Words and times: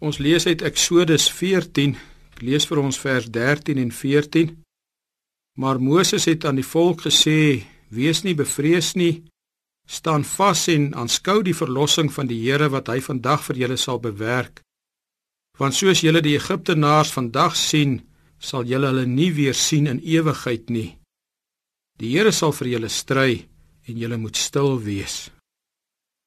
Ons 0.00 0.16
lees 0.16 0.46
uit 0.48 0.62
Eksodus 0.64 1.26
14. 1.28 1.92
Ek 2.32 2.40
lees 2.40 2.64
vir 2.64 2.78
ons 2.80 2.96
vers 3.02 3.26
13 3.28 3.76
en 3.82 3.90
14. 3.92 4.54
Maar 5.60 5.76
Moses 5.76 6.24
het 6.24 6.46
aan 6.48 6.56
die 6.56 6.64
volk 6.64 7.04
gesê: 7.04 7.66
"Wees 7.92 8.22
nie 8.24 8.34
bevrees 8.34 8.94
nie. 8.94 9.24
Staan 9.86 10.24
vas 10.24 10.68
en 10.68 10.94
aanskou 10.94 11.42
die 11.42 11.54
verlossing 11.54 12.08
van 12.12 12.26
die 12.26 12.40
Here 12.40 12.70
wat 12.70 12.88
hy 12.88 13.00
vandag 13.00 13.44
vir 13.44 13.56
julle 13.56 13.76
sal 13.76 14.00
bewerk. 14.00 14.62
Want 15.58 15.74
soos 15.74 16.00
julle 16.00 16.22
die 16.22 16.36
Egiptenaars 16.36 17.12
vandag 17.12 17.56
sien, 17.56 18.00
sal 18.38 18.64
julle 18.64 18.86
hulle 18.86 19.06
nie 19.06 19.32
weer 19.32 19.54
sien 19.54 19.86
in 19.86 20.00
ewigheid 20.00 20.70
nie. 20.70 20.96
Die 21.98 22.16
Here 22.16 22.32
sal 22.32 22.52
vir 22.52 22.68
julle 22.68 22.88
stry 22.88 23.46
en 23.86 23.98
julle 23.98 24.16
moet 24.16 24.36
stil 24.36 24.80
wees." 24.80 25.30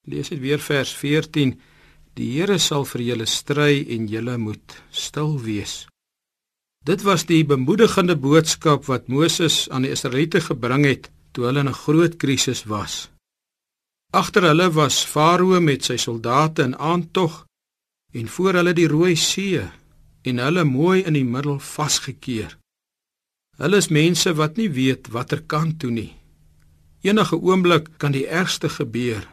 Lees 0.06 0.30
dit 0.30 0.40
weer 0.40 0.60
vers 0.60 0.94
14. 0.94 1.60
Die 2.14 2.30
Here 2.36 2.60
sal 2.62 2.86
vir 2.86 3.02
julle 3.02 3.26
stry 3.26 3.82
en 3.96 4.06
julle 4.06 4.36
moet 4.38 4.76
stil 4.94 5.40
wees. 5.42 5.88
Dit 6.86 7.02
was 7.08 7.26
die 7.26 7.42
bemoedigende 7.48 8.14
boodskap 8.20 8.86
wat 8.86 9.10
Moses 9.10 9.66
aan 9.74 9.88
die 9.88 9.94
Israeliete 9.96 10.44
gebring 10.44 10.86
het 10.86 11.10
toe 11.34 11.48
hulle 11.48 11.64
in 11.66 11.72
'n 11.72 11.82
groot 11.86 12.18
krisis 12.22 12.64
was. 12.70 13.10
Agter 14.14 14.44
hulle 14.46 14.70
was 14.72 15.06
Farao 15.06 15.60
met 15.60 15.84
sy 15.84 15.98
soldate 15.98 16.62
in 16.64 16.78
aantog 16.78 17.46
en 18.14 18.28
voor 18.28 18.54
hulle 18.54 18.74
die 18.74 18.88
Rooi 18.88 19.16
See 19.16 19.64
en 20.22 20.38
hulle 20.38 20.64
mooi 20.64 21.02
in 21.04 21.14
die 21.14 21.26
middel 21.26 21.60
vasgekeer. 21.60 22.58
Hulle 23.58 23.78
is 23.78 23.90
mense 23.90 24.34
wat 24.34 24.58
nie 24.58 24.70
weet 24.70 25.08
watter 25.08 25.42
kant 25.42 25.80
toe 25.80 25.92
nie. 25.92 26.14
Enige 27.02 27.42
oomblik 27.42 27.90
kan 27.98 28.12
die 28.12 28.28
ergste 28.28 28.70
gebeur 28.70 29.33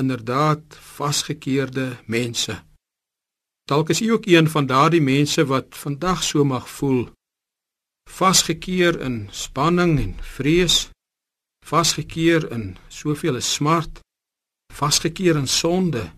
inderdaad 0.00 0.76
vasgekeerde 0.96 1.86
mense. 2.06 2.56
Dalk 3.68 3.92
is 3.92 4.00
u 4.00 4.08
ook 4.16 4.26
een 4.26 4.48
van 4.50 4.66
daardie 4.66 5.02
mense 5.02 5.44
wat 5.46 5.76
vandag 5.76 6.22
so 6.22 6.44
mag 6.44 6.68
voel. 6.70 7.08
Vasgekeer 8.10 9.00
in 9.00 9.28
spanning 9.30 9.98
en 10.00 10.14
vrees, 10.36 10.90
vasgekeer 11.66 12.50
in 12.50 12.76
soveel 12.88 13.40
smart, 13.40 14.00
vasgekeer 14.74 15.36
in 15.36 15.48
sonde. 15.48 16.10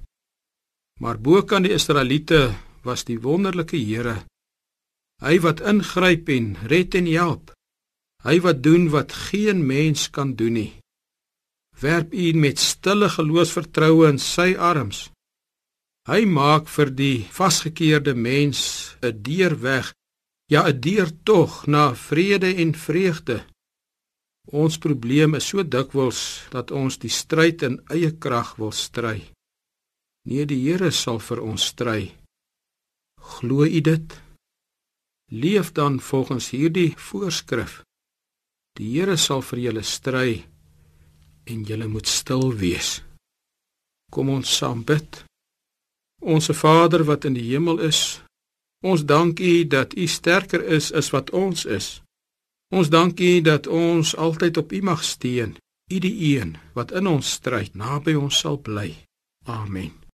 Maar 1.00 1.20
bo 1.20 1.42
kan 1.42 1.62
die 1.62 1.72
Israeliete 1.72 2.54
was 2.82 3.04
die 3.04 3.20
wonderlike 3.20 3.76
Here. 3.76 4.22
Hy 5.22 5.38
wat 5.40 5.60
ingryp 5.60 6.28
en 6.28 6.56
red 6.66 6.94
en 6.94 7.06
help. 7.06 7.52
Hy 8.22 8.40
wat 8.40 8.62
doen 8.62 8.88
wat 8.90 9.12
geen 9.12 9.66
mens 9.66 10.10
kan 10.10 10.34
doen 10.34 10.52
nie 10.52 10.81
werp 11.80 12.14
u 12.14 12.32
met 12.32 12.58
stille 12.58 13.08
geloofsvertroue 13.08 14.08
in 14.08 14.18
sy 14.18 14.54
arms. 14.58 15.10
Hy 16.08 16.24
maak 16.26 16.66
vir 16.66 16.90
die 16.90 17.18
vasgekeerde 17.30 18.14
mens 18.14 18.96
'n 19.02 19.22
deur 19.22 19.54
weg, 19.60 19.94
ja 20.50 20.66
'n 20.68 20.80
deur 20.80 21.10
tog 21.24 21.66
na 21.66 21.94
vrede 21.94 22.50
en 22.62 22.74
vreugde. 22.74 23.46
Ons 24.46 24.78
probleem 24.78 25.34
is 25.34 25.46
so 25.48 25.62
dikwels 25.62 26.46
dat 26.50 26.70
ons 26.70 26.98
die 26.98 27.10
stryd 27.10 27.62
in 27.62 27.80
eie 27.86 28.10
krag 28.18 28.56
wil 28.56 28.72
stry. 28.72 29.30
Nee, 30.26 30.44
die 30.46 30.62
Here 30.66 30.90
sal 30.90 31.18
vir 31.18 31.40
ons 31.40 31.66
stry. 31.66 32.12
Glo 33.20 33.64
u 33.64 33.80
dit? 33.80 34.20
Leef 35.30 35.72
dan 35.72 36.00
volgens 36.00 36.50
hierdie 36.50 36.94
voorskrif. 36.96 37.82
Die 38.76 38.88
Here 38.94 39.16
sal 39.16 39.42
vir 39.42 39.58
julle 39.58 39.82
stry 39.82 40.51
en 41.44 41.62
julle 41.62 41.88
moet 41.88 42.06
stil 42.06 42.52
wees. 42.56 43.02
Kom 44.10 44.28
ons 44.28 44.56
saam 44.56 44.84
bid. 44.84 45.24
Onse 46.22 46.54
Vader 46.54 47.04
wat 47.04 47.24
in 47.24 47.34
die 47.34 47.48
hemel 47.50 47.80
is, 47.82 48.22
ons 48.82 49.04
dank 49.04 49.40
U 49.40 49.54
dat 49.66 49.96
U 49.96 50.06
sterker 50.06 50.62
is 50.64 50.92
as 50.92 51.10
wat 51.14 51.30
ons 51.30 51.64
is. 51.64 52.02
Ons 52.72 52.88
dank 52.88 53.20
U 53.20 53.32
dat 53.40 53.66
ons 53.66 54.16
altyd 54.16 54.56
op 54.56 54.72
U 54.72 54.82
mag 54.82 55.04
steun. 55.04 55.56
U 55.92 55.98
die 55.98 56.14
een 56.36 56.56
wat 56.72 56.92
in 56.92 57.06
ons 57.06 57.34
stryd 57.38 57.74
naby 57.74 58.14
ons 58.14 58.38
sal 58.38 58.56
bly. 58.58 58.94
Amen. 59.44 60.01